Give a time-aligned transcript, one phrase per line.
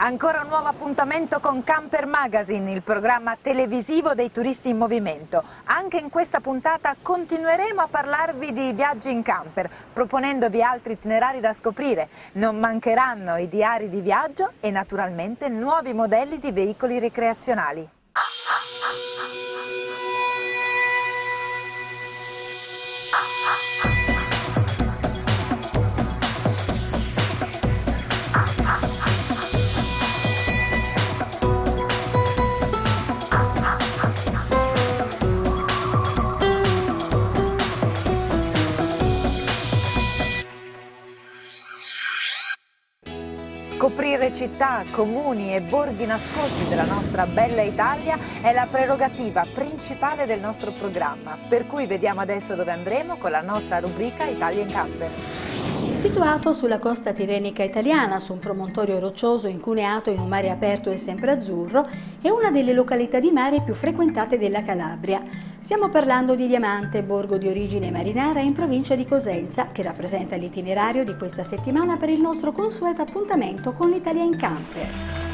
[0.00, 5.42] Ancora un nuovo appuntamento con Camper Magazine, il programma televisivo dei turisti in movimento.
[5.64, 11.52] Anche in questa puntata continueremo a parlarvi di viaggi in camper, proponendovi altri itinerari da
[11.52, 12.08] scoprire.
[12.34, 17.97] Non mancheranno i diari di viaggio e naturalmente nuovi modelli di veicoli ricreazionali.
[44.38, 50.70] Città, comuni e borghi nascosti della nostra bella Italia è la prerogativa principale del nostro
[50.70, 55.47] programma, per cui vediamo adesso dove andremo con la nostra rubrica Italia in Camper.
[55.98, 60.96] Situato sulla costa tirenica italiana, su un promontorio roccioso incuneato in un mare aperto e
[60.96, 61.84] sempre azzurro,
[62.22, 65.20] è una delle località di mare più frequentate della Calabria.
[65.58, 71.02] Stiamo parlando di Diamante, borgo di origine marinara in provincia di Cosenza, che rappresenta l'itinerario
[71.02, 75.27] di questa settimana per il nostro consueto appuntamento con l'Italia in Camper.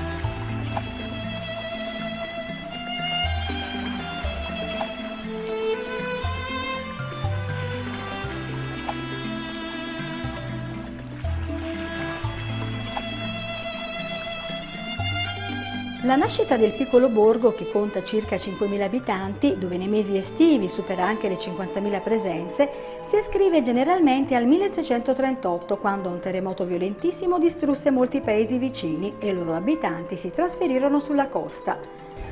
[16.05, 21.07] La nascita del piccolo borgo, che conta circa 5.000 abitanti, dove nei mesi estivi supera
[21.07, 22.69] anche le 50.000 presenze,
[23.01, 29.33] si ascrive generalmente al 1638, quando un terremoto violentissimo distrusse molti paesi vicini e i
[29.33, 31.79] loro abitanti si trasferirono sulla costa.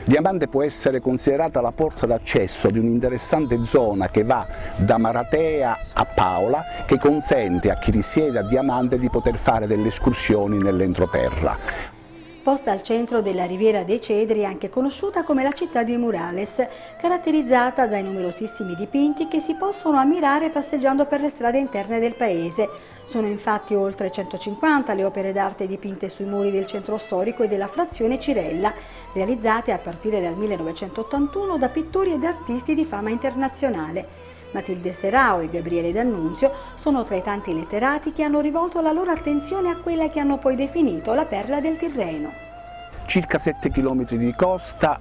[0.05, 4.47] Diamante può essere considerata la porta d'accesso di un'interessante zona che va
[4.77, 9.89] da Maratea a Paola che consente a chi risiede a Diamante di poter fare delle
[9.89, 11.92] escursioni nell'entroterra
[12.43, 16.67] posta al centro della Riviera dei Cedri, anche conosciuta come la città di Murales,
[16.99, 22.69] caratterizzata dai numerosissimi dipinti che si possono ammirare passeggiando per le strade interne del paese.
[23.05, 27.69] Sono infatti oltre 150 le opere d'arte dipinte sui muri del centro storico e della
[27.69, 28.73] frazione Cirella,
[29.15, 34.32] realizzate a partire dal 1981 da pittori ed artisti di fama internazionale.
[34.53, 39.11] Matilde Serao e Gabriele D'Annunzio sono tra i tanti letterati che hanno rivolto la loro
[39.11, 42.33] attenzione a quella che hanno poi definito la perla del Tirreno.
[43.07, 44.99] Circa 7 km di costa,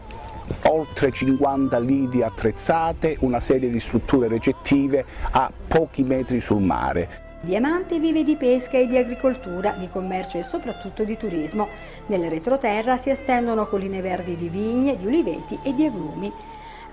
[0.64, 7.20] oltre 50 lidi attrezzate, una serie di strutture recettive a pochi metri sul mare.
[7.44, 11.70] Diamante vive di pesca e di agricoltura, di commercio e soprattutto di turismo.
[12.06, 16.32] Nel retroterra si estendono colline verdi di vigne, di uliveti e di agrumi.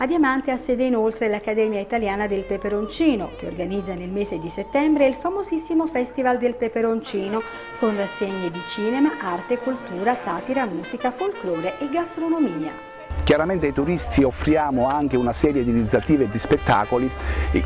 [0.00, 5.06] A Diamante ha sede inoltre l'Accademia Italiana del Peperoncino, che organizza nel mese di settembre
[5.06, 7.42] il famosissimo Festival del Peperoncino,
[7.80, 12.87] con rassegne di cinema, arte, cultura, satira, musica, folklore e gastronomia.
[13.28, 17.10] Chiaramente ai turisti offriamo anche una serie di iniziative e di spettacoli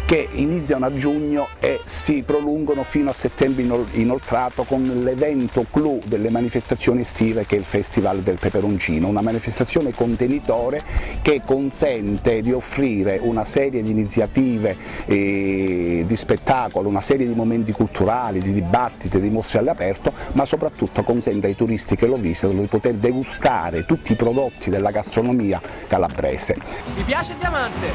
[0.04, 3.62] che iniziano a giugno e si prolungano fino a settembre
[3.92, 9.92] inoltrato con l'evento clou delle manifestazioni estive che è il Festival del Peperoncino, una manifestazione
[9.92, 10.82] contenitore
[11.22, 17.70] che consente di offrire una serie di iniziative eh, di spettacolo, una serie di momenti
[17.70, 22.66] culturali, di dibattiti, di mostre all'aperto, ma soprattutto consente ai turisti che lo visitano di
[22.66, 26.56] poter degustare tutti i prodotti della gastronomia Puglia calabrese.
[26.94, 27.92] Mi piace il diamante?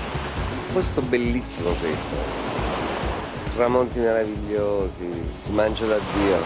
[0.73, 2.45] Questo bellissimo questo.
[3.56, 5.09] Tramonti meravigliosi,
[5.44, 6.38] si mangia da Dio.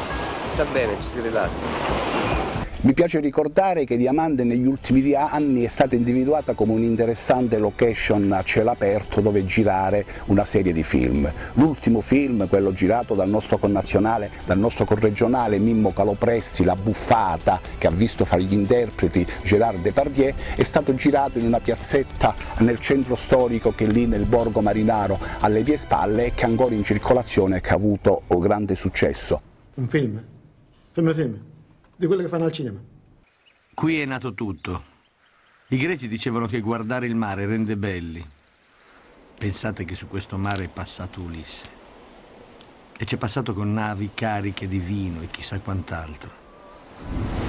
[0.54, 2.41] Sta bene, ci si rilassa.
[2.84, 8.42] Mi piace ricordare che Diamante negli ultimi anni è stata individuata come un'interessante location a
[8.42, 11.31] cielo aperto dove girare una serie di film.
[11.53, 17.86] L'ultimo film, quello girato dal nostro connazionale, dal nostro corregionale Mimmo Calopresti, La Buffata, che
[17.86, 23.13] ha visto fare gli interpreti Gerard Depardieu, è stato girato in una piazzetta nel centro
[23.13, 26.83] storico che è lì nel borgo marinaro alle mie spalle e che è ancora in
[26.83, 29.39] circolazione e che ha avuto grande successo.
[29.75, 30.24] Un film?
[30.94, 31.50] Film film?
[32.01, 32.80] Di quelle che fanno al cinema.
[33.75, 34.89] Qui è nato tutto.
[35.68, 38.27] I greci dicevano che guardare il mare rende belli.
[39.38, 41.69] Pensate che su questo mare è passato Ulisse.
[42.98, 47.41] E c'è passato con navi cariche di vino e chissà quant'altro.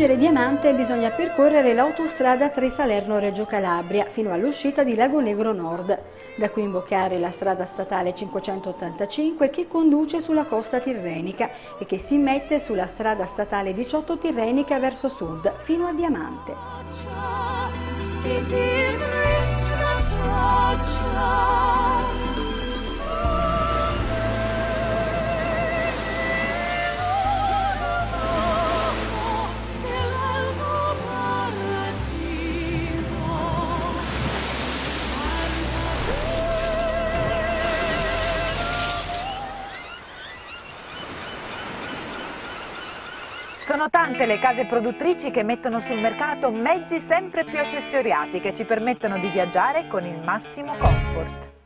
[0.00, 5.98] Raggiungere Diamante bisogna percorrere l'autostrada tra Salerno-Reggio Calabria fino all'uscita di Lago Negro Nord.
[6.38, 12.16] Da qui imboccare la strada statale 585 che conduce sulla costa tirrenica e che si
[12.16, 16.54] mette sulla strada statale 18 tirrenica verso sud fino a Diamante.
[43.60, 48.64] Sono tante le case produttrici che mettono sul mercato mezzi sempre più accessoriati che ci
[48.64, 51.59] permettono di viaggiare con il massimo comfort.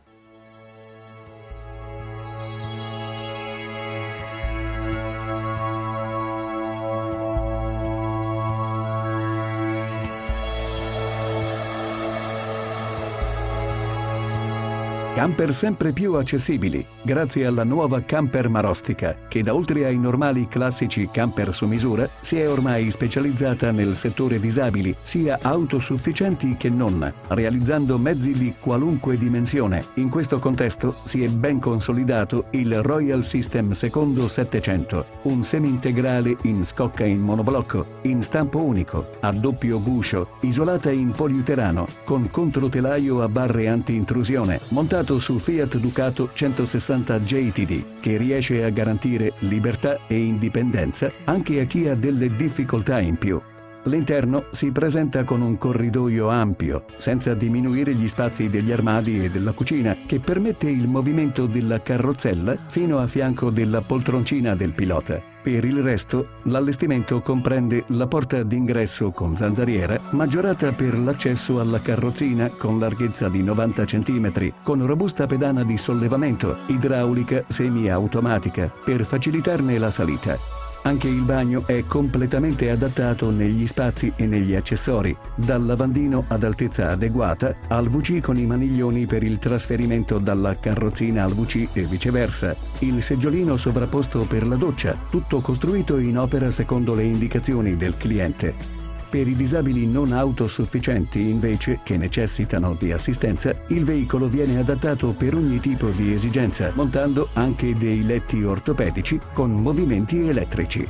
[15.25, 21.09] Camper sempre più accessibili grazie alla nuova Camper Marostica che da oltre ai normali classici
[21.11, 27.97] camper su misura si è ormai specializzata nel settore disabili sia autosufficienti che non, realizzando
[27.97, 29.83] mezzi di qualunque dimensione.
[29.95, 36.63] In questo contesto si è ben consolidato il Royal System Secondo 700, un semi-integrale in
[36.65, 43.29] scocca in monoblocco, in stampo unico, a doppio guscio, isolata in poliuterano, con controtelaio a
[43.29, 50.17] barre anti-intrusione, montato basato su Fiat Ducato 160 JTD, che riesce a garantire libertà e
[50.17, 53.41] indipendenza anche a chi ha delle difficoltà in più.
[53.85, 59.53] L'interno si presenta con un corridoio ampio, senza diminuire gli spazi degli armadi e della
[59.53, 65.34] cucina, che permette il movimento della carrozzella fino a fianco della poltroncina del pilota.
[65.45, 72.49] Per il resto, l'allestimento comprende la porta d'ingresso con zanzariera, maggiorata per l'accesso alla carrozzina
[72.49, 79.91] con larghezza di 90 cm, con robusta pedana di sollevamento, idraulica semi-automatica, per facilitarne la
[79.91, 80.64] salita.
[80.87, 86.91] Anche il bagno è completamente adattato negli spazi e negli accessori, dal lavandino ad altezza
[86.91, 92.55] adeguata al WC con i maniglioni per il trasferimento dalla carrozzina al WC e viceversa,
[92.81, 98.84] il seggiolino sovrapposto per la doccia, tutto costruito in opera secondo le indicazioni del cliente.
[99.15, 105.37] Per i disabili non autosufficienti, invece, che necessitano di assistenza, il veicolo viene adattato per
[105.37, 110.85] ogni tipo di esigenza, montando anche dei letti ortopedici con movimenti elettrici.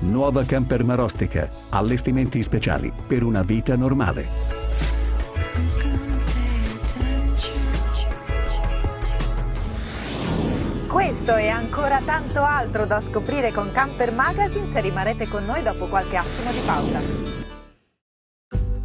[0.00, 4.26] Nuova camper marostica, allestimenti speciali per una vita normale.
[10.88, 15.86] Questo e ancora tanto altro da scoprire con Camper Magazine se rimarrete con noi dopo
[15.86, 17.37] qualche attimo di pausa.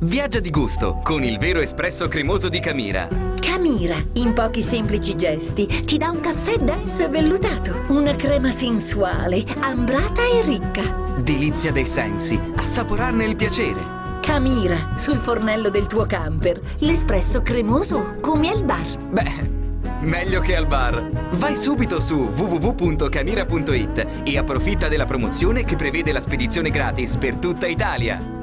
[0.03, 3.07] Viaggia di gusto con il vero espresso cremoso di Camira.
[3.39, 9.45] Camira, in pochi semplici gesti, ti dà un caffè denso e vellutato, una crema sensuale,
[9.61, 11.15] ambrata e ricca.
[11.21, 13.79] Delizia dei sensi, assaporarne il piacere.
[14.21, 18.97] Camira, sul fornello del tuo camper, l'espresso cremoso come al bar.
[19.09, 19.49] Beh,
[20.01, 21.01] meglio che al bar.
[21.31, 27.67] Vai subito su www.camira.it e approfitta della promozione che prevede la spedizione gratis per tutta
[27.67, 28.42] Italia.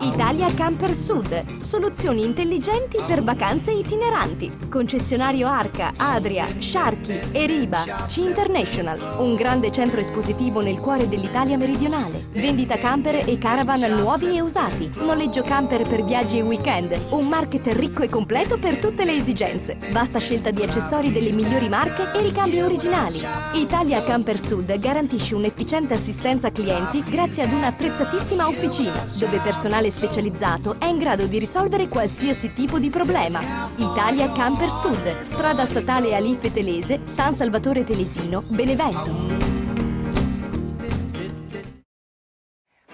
[0.00, 1.60] Italia Camper Sud.
[1.60, 4.52] Soluzioni intelligenti per vacanze itineranti.
[4.68, 9.16] Concessionario Arca, Adria, Sharky, Eriba, C International.
[9.18, 12.26] Un grande centro espositivo nel cuore dell'Italia meridionale.
[12.32, 14.90] Vendita camper e caravan nuovi e usati.
[14.96, 16.98] Noleggio camper per viaggi e weekend.
[17.10, 19.78] Un market ricco e completo per tutte le esigenze.
[19.92, 23.20] Vasta scelta di accessori delle migliori marche e ricambi originali.
[23.54, 29.40] Italia Camper Sud garantisce un'efficiente assistenza clienti grazie ad un'attrezzatissima officina, dove
[29.86, 33.40] personale specializzato è in grado di risolvere qualsiasi tipo di problema.
[33.76, 39.54] Italia Camper Sud, strada statale Alife Telese, San Salvatore Telesino, Benevento.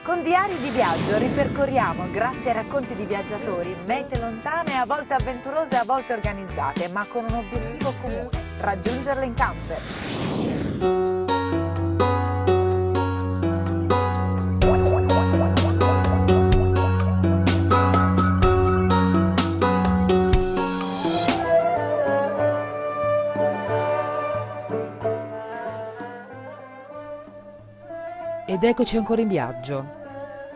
[0.03, 5.77] Con diari di viaggio ripercorriamo, grazie ai racconti di viaggiatori, mete lontane, a volte avventurose,
[5.77, 11.22] a volte organizzate, ma con un obiettivo comune, raggiungerle in camper.
[28.53, 29.83] Ed eccoci ancora in viaggio.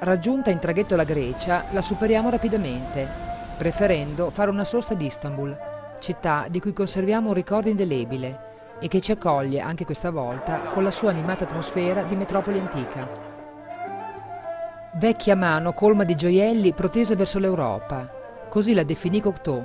[0.01, 3.09] Raggiunta in traghetto la Grecia, la superiamo rapidamente,
[3.57, 5.59] preferendo fare una sosta ad Istanbul,
[5.99, 8.41] città di cui conserviamo un ricordo indelebile
[8.81, 13.09] e che ci accoglie anche questa volta con la sua animata atmosfera di metropoli antica.
[14.97, 18.13] Vecchia mano colma di gioielli protesa verso l'Europa,
[18.51, 19.65] così la definì Cocteau,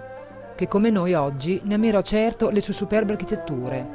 [0.55, 3.89] che come noi oggi ne ammirò certo le sue superbe architetture.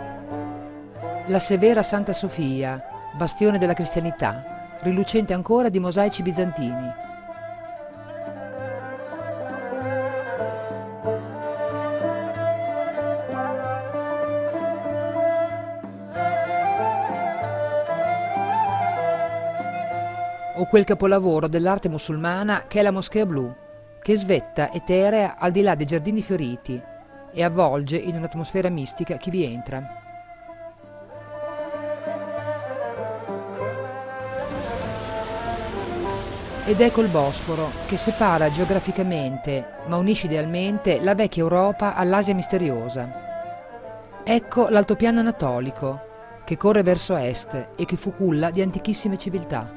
[1.29, 7.05] La severa Santa Sofia, bastione della cristianità, rilucente ancora di mosaici bizantini.
[20.59, 23.55] O quel capolavoro dell'arte musulmana che è la Moschea Blu,
[24.01, 26.81] che svetta eterea al di là dei giardini fioriti
[27.33, 30.06] e avvolge in un'atmosfera mistica chi vi entra.
[36.69, 43.09] Ed ecco il Bosforo, che separa geograficamente, ma unisce idealmente, la vecchia Europa all'Asia misteriosa.
[44.25, 46.01] Ecco l'altopiano anatolico,
[46.43, 49.73] che corre verso est e che fu culla di antichissime civiltà.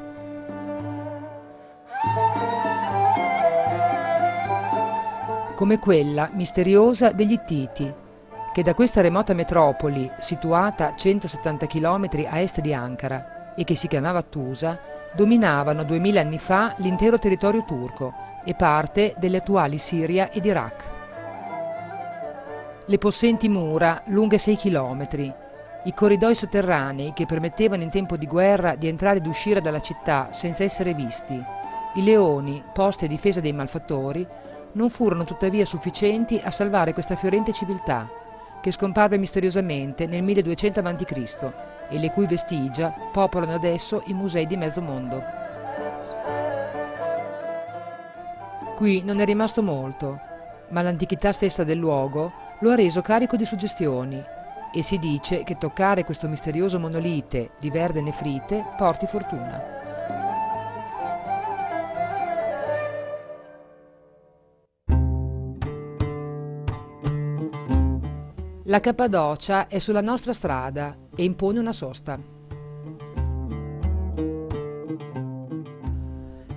[5.53, 7.93] Come quella misteriosa degli Ittiti,
[8.51, 13.75] che da questa remota metropoli, situata a 170 km a est di Ankara e che
[13.75, 18.13] si chiamava Tusa, dominavano duemila anni fa l'intero territorio turco
[18.43, 20.83] e parte delle attuali Siria ed Iraq.
[22.85, 25.33] Le possenti mura, lunghe 6 chilometri,
[25.83, 30.29] i corridoi sotterranei che permettevano in tempo di guerra di entrare ed uscire dalla città
[30.31, 31.41] senza essere visti,
[31.95, 34.25] i leoni posti a difesa dei malfattori,
[34.73, 38.07] non furono tuttavia sufficienti a salvare questa fiorente civiltà,
[38.61, 41.53] che scomparve misteriosamente nel 1200 a.C.
[41.89, 45.23] e le cui vestigia popolano adesso i musei di mezzo mondo.
[48.75, 50.19] Qui non è rimasto molto,
[50.69, 54.23] ma l'antichità stessa del luogo lo ha reso carico di suggestioni
[54.71, 59.77] e si dice che toccare questo misterioso monolite di verde nefrite porti fortuna.
[68.63, 72.17] La Cappadocia è sulla nostra strada e impone una sosta.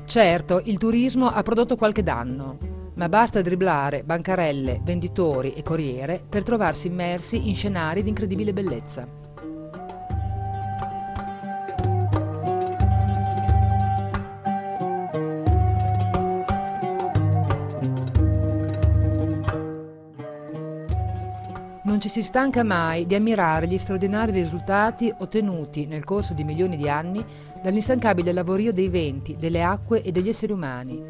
[0.07, 2.59] Certo, il turismo ha prodotto qualche danno,
[2.95, 9.22] ma basta dribblare bancarelle, venditori e corriere per trovarsi immersi in scenari di incredibile bellezza.
[22.03, 26.89] Ci si stanca mai di ammirare gli straordinari risultati ottenuti nel corso di milioni di
[26.89, 27.25] anni
[27.63, 31.01] dall'instancabile lavorio dei venti, delle acque e degli esseri umani,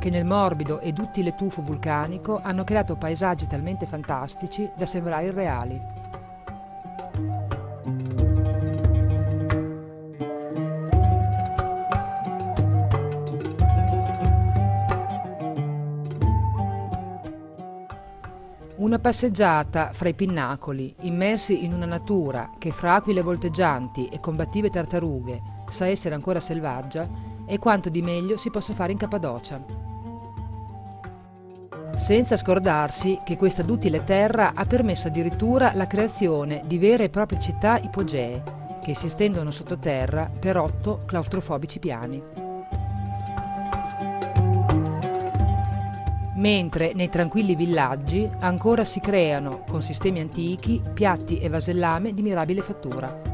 [0.00, 6.01] che nel morbido e duttile tufo vulcanico hanno creato paesaggi talmente fantastici da sembrare irreali.
[18.92, 24.68] Una passeggiata fra i pinnacoli, immersi in una natura che fra aquile volteggianti e combattive
[24.68, 27.08] tartarughe sa essere ancora selvaggia,
[27.46, 29.64] è quanto di meglio si possa fare in Cappadocia.
[31.96, 37.38] Senza scordarsi che questa duttile terra ha permesso addirittura la creazione di vere e proprie
[37.38, 38.42] città ipogee,
[38.82, 42.41] che si estendono sottoterra per otto claustrofobici piani.
[46.42, 52.62] Mentre nei tranquilli villaggi ancora si creano, con sistemi antichi, piatti e vasellame di mirabile
[52.62, 53.30] fattura.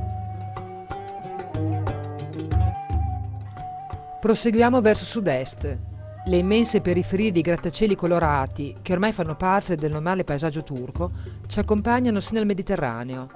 [4.20, 5.78] Proseguiamo verso sud-est.
[6.26, 11.12] Le immense periferie di grattacieli colorati, che ormai fanno parte del normale paesaggio turco,
[11.46, 13.28] ci accompagnano sino al Mediterraneo,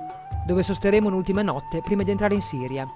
[0.46, 2.86] dove sosteremo un'ultima notte prima di entrare in Siria.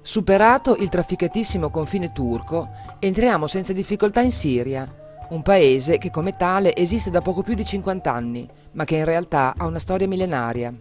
[0.00, 6.74] Superato il trafficatissimo confine turco, entriamo senza difficoltà in Siria, un paese che come tale
[6.74, 10.74] esiste da poco più di 50 anni, ma che in realtà ha una storia millenaria.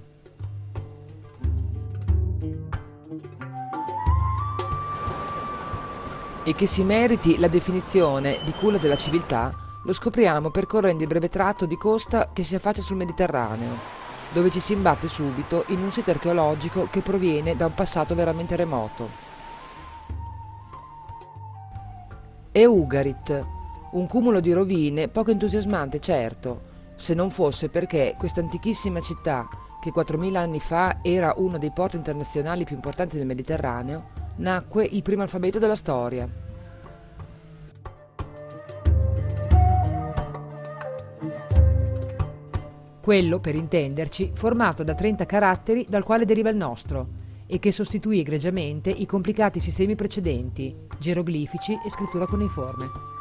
[6.43, 11.27] E che si meriti la definizione di culla della civiltà lo scopriamo percorrendo il breve
[11.27, 13.75] tratto di costa che si affaccia sul Mediterraneo,
[14.31, 18.55] dove ci si imbatte subito in un sito archeologico che proviene da un passato veramente
[18.55, 19.25] remoto.
[22.51, 23.45] È Ugarit,
[23.91, 29.47] un cumulo di rovine poco entusiasmante, certo, se non fosse perché questa antichissima città,
[29.79, 35.01] che 4.000 anni fa era uno dei porti internazionali più importanti del Mediterraneo, nacque il
[35.03, 36.27] primo alfabeto della storia.
[42.99, 47.07] Quello, per intenderci, formato da 30 caratteri dal quale deriva il nostro
[47.47, 53.15] e che sostituì egregiamente i complicati sistemi precedenti, geroglifici e scrittura cuneiforme.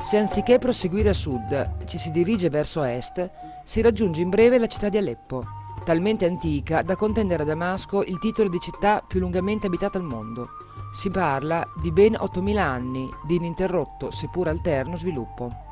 [0.00, 3.30] Se anziché proseguire a sud ci si dirige verso est,
[3.62, 5.44] si raggiunge in breve la città di Aleppo,
[5.84, 10.48] talmente antica da contendere a Damasco il titolo di città più lungamente abitata al mondo.
[10.90, 15.68] Si parla di ben 8.000 anni di ininterrotto, seppur alterno, sviluppo.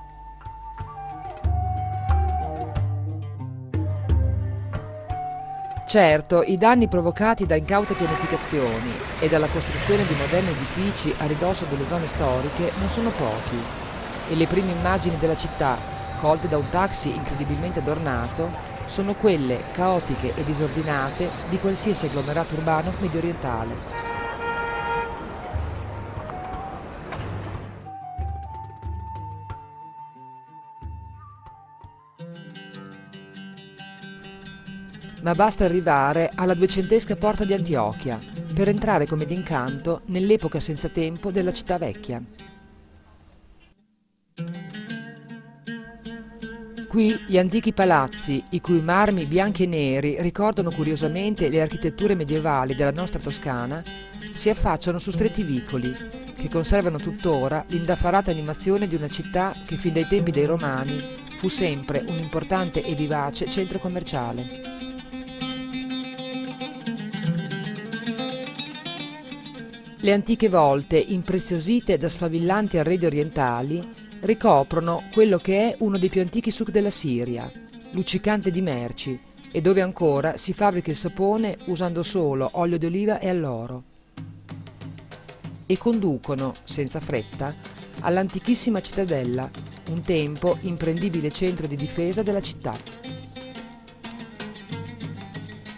[5.86, 11.64] Certo, i danni provocati da incaute pianificazioni e dalla costruzione di moderni edifici a ridosso
[11.64, 13.86] delle zone storiche non sono pochi
[14.28, 15.78] e le prime immagini della città,
[16.18, 18.50] colte da un taxi incredibilmente adornato,
[18.86, 23.96] sono quelle caotiche e disordinate di qualsiasi agglomerato urbano medio orientale.
[35.20, 38.18] Ma basta arrivare alla duecentesca porta di Antiochia
[38.54, 42.22] per entrare come d'incanto nell'epoca senza tempo della città vecchia.
[46.88, 52.74] Qui gli antichi palazzi, i cui marmi bianchi e neri ricordano curiosamente le architetture medievali
[52.74, 53.82] della nostra Toscana,
[54.32, 55.94] si affacciano su stretti vicoli,
[56.34, 60.98] che conservano tuttora l'indaffarata animazione di una città che fin dai tempi dei Romani
[61.36, 64.46] fu sempre un importante e vivace centro commerciale.
[70.00, 76.20] Le antiche volte, impreziosite da sfavillanti arredi orientali, ricoprono quello che è uno dei più
[76.20, 77.50] antichi suc della Siria,
[77.92, 79.18] luccicante di merci,
[79.50, 83.82] e dove ancora si fabbrica il sapone usando solo olio d'oliva e alloro.
[85.66, 87.54] E conducono, senza fretta,
[88.00, 89.50] all'antichissima cittadella,
[89.90, 93.07] un tempo imprendibile centro di difesa della città.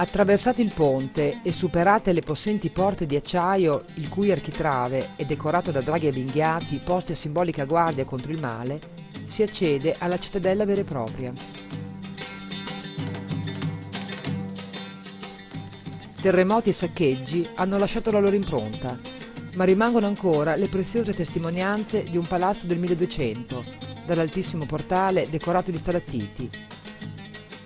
[0.01, 5.71] Attraversato il ponte e superate le possenti porte di acciaio, il cui architrave è decorato
[5.73, 8.81] da draghi avvinghiati posti a simbolica guardia contro il male,
[9.27, 11.33] si accede alla cittadella vera e propria.
[16.23, 18.99] Terremoti e saccheggi hanno lasciato la loro impronta,
[19.57, 23.65] ma rimangono ancora le preziose testimonianze di un palazzo del 1200,
[24.07, 26.51] dall'altissimo portale decorato di stalattiti,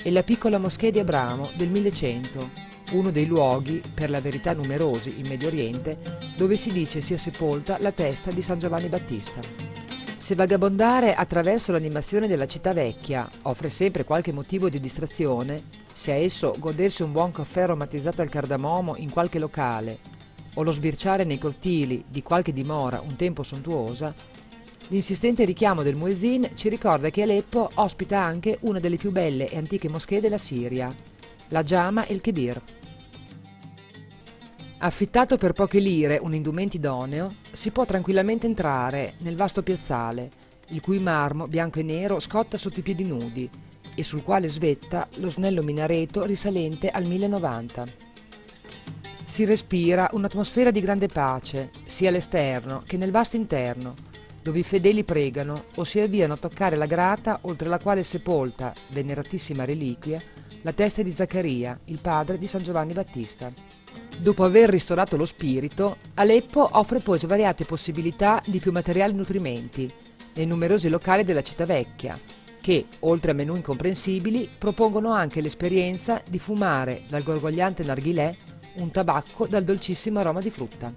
[0.05, 2.51] e la piccola moschea di Abramo del 1100,
[2.93, 5.97] uno dei luoghi, per la verità numerosi in Medio Oriente,
[6.37, 9.41] dove si dice sia sepolta la testa di San Giovanni Battista.
[10.15, 16.17] Se vagabondare attraverso l'animazione della città vecchia offre sempre qualche motivo di distrazione, se a
[16.17, 20.01] esso godersi un buon caffè aromatizzato al cardamomo in qualche locale
[20.57, 24.15] o lo sbirciare nei cortili di qualche dimora un tempo sontuosa,
[24.89, 29.57] L'insistente richiamo del muezzin ci ricorda che Aleppo ospita anche una delle più belle e
[29.57, 30.95] antiche moschee della Siria,
[31.49, 32.63] la Jama el Kebir.
[34.79, 40.31] Affittato per poche lire un indumento idoneo, si può tranquillamente entrare nel vasto piazzale,
[40.69, 43.49] il cui marmo bianco e nero scotta sotto i piedi nudi
[43.95, 47.87] e sul quale svetta lo snello minareto risalente al 1090.
[49.25, 53.95] Si respira un'atmosfera di grande pace, sia all'esterno che nel vasto interno,
[54.45, 58.03] dove i fedeli pregano o si avviano a toccare la grata oltre la quale è
[58.03, 60.21] sepolta, veneratissima reliquia,
[60.61, 63.51] la testa di Zaccaria, il padre di San Giovanni Battista.
[64.19, 69.91] Dopo aver ristorato lo spirito, Aleppo offre poi svariate possibilità di più materiali nutrimenti
[70.35, 72.21] nei numerosi locali della città vecchia,
[72.61, 78.37] che, oltre a menù incomprensibili, propongono anche l'esperienza di fumare dal gorgogliante narghilè
[78.75, 80.93] un tabacco dal dolcissimo aroma di frutta.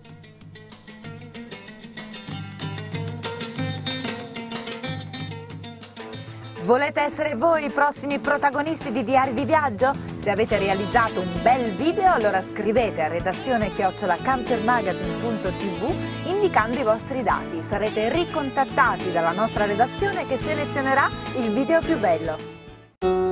[6.67, 9.93] Volete essere voi i prossimi protagonisti di Diari di Viaggio?
[10.17, 17.63] Se avete realizzato un bel video allora scrivete a redazione chiocciolacampermagazine.tv indicando i vostri dati.
[17.63, 23.26] Sarete ricontattati dalla nostra redazione che selezionerà il video più bello.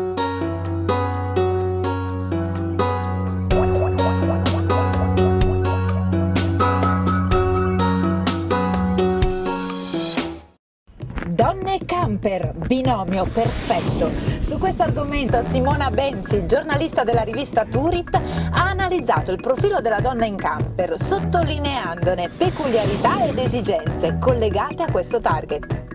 [12.25, 14.11] Camper, binomio perfetto.
[14.39, 20.25] Su questo argomento Simona Benzi, giornalista della rivista Turit, ha analizzato il profilo della donna
[20.25, 25.94] in camper, sottolineandone peculiarità ed esigenze collegate a questo target.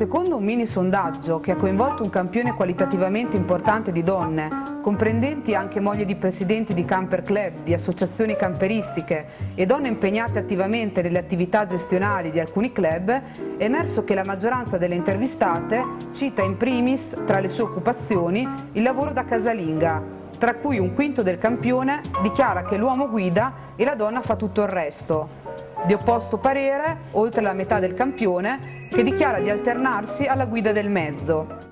[0.00, 5.78] Secondo un mini sondaggio che ha coinvolto un campione qualitativamente importante di donne, comprendenti anche
[5.78, 11.66] mogli di presidenti di camper club, di associazioni camperistiche e donne impegnate attivamente nelle attività
[11.66, 13.22] gestionali di alcuni club, è
[13.62, 19.12] emerso che la maggioranza delle intervistate cita in primis, tra le sue occupazioni, il lavoro
[19.12, 20.02] da casalinga,
[20.38, 24.62] tra cui un quinto del campione dichiara che l'uomo guida e la donna fa tutto
[24.62, 25.39] il resto.
[25.86, 30.90] Di opposto parere, oltre la metà del campione, che dichiara di alternarsi alla guida del
[30.90, 31.68] mezzo.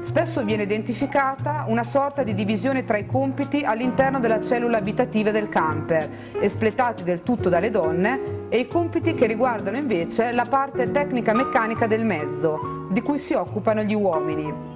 [0.00, 5.48] Spesso viene identificata una sorta di divisione tra i compiti all'interno della cellula abitativa del
[5.48, 6.08] camper,
[6.40, 11.86] espletati del tutto dalle donne, e i compiti che riguardano invece la parte tecnica meccanica
[11.86, 14.71] del mezzo, di cui si occupano gli uomini.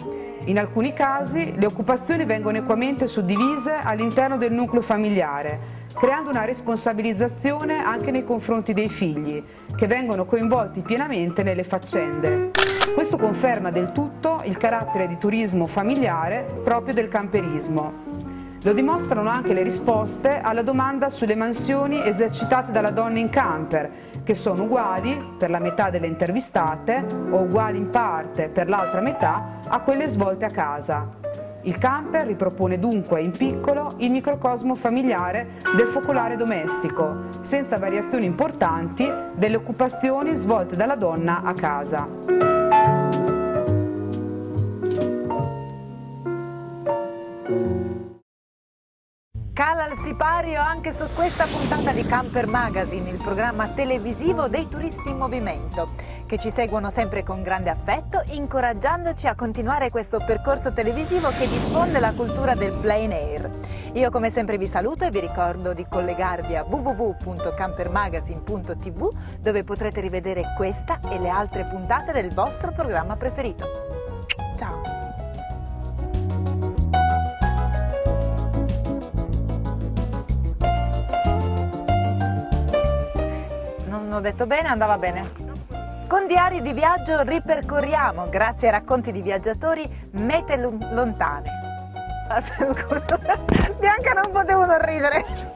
[0.46, 5.58] In alcuni casi le occupazioni vengono equamente suddivise all'interno del nucleo familiare,
[5.92, 9.42] creando una responsabilizzazione anche nei confronti dei figli,
[9.74, 12.52] che vengono coinvolti pienamente nelle faccende.
[12.94, 18.15] Questo conferma del tutto il carattere di turismo familiare proprio del camperismo.
[18.66, 23.88] Lo dimostrano anche le risposte alla domanda sulle mansioni esercitate dalla donna in camper,
[24.24, 29.60] che sono uguali per la metà delle intervistate o uguali in parte per l'altra metà
[29.68, 31.08] a quelle svolte a casa.
[31.62, 39.08] Il camper ripropone dunque in piccolo il microcosmo familiare del focolare domestico, senza variazioni importanti
[39.36, 42.45] delle occupazioni svolte dalla donna a casa.
[49.56, 55.08] Cala il sipario anche su questa puntata di Camper Magazine, il programma televisivo dei turisti
[55.08, 55.92] in movimento,
[56.26, 62.00] che ci seguono sempre con grande affetto, incoraggiandoci a continuare questo percorso televisivo che diffonde
[62.00, 63.50] la cultura del plain air.
[63.94, 70.52] Io come sempre vi saluto e vi ricordo di collegarvi a www.campermagazine.tv dove potrete rivedere
[70.54, 73.85] questa e le altre puntate del vostro programma preferito.
[84.16, 85.30] Ho detto bene, andava bene.
[86.08, 91.50] Con Diari di Viaggio ripercorriamo, grazie ai racconti di viaggiatori, mete lontane.
[92.28, 93.20] Ah, scusa,
[93.78, 95.55] Bianca non potevo non ridere.